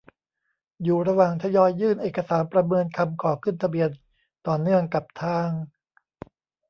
[0.83, 3.89] อยู่ระหว่างทยอยยื่นเอกสารประเมินคำขอขึ้นทะเบียน
[4.47, 5.49] ต่อเนื่องกับทาง